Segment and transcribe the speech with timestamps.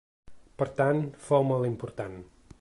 [0.61, 2.19] Per tant, fou molt important.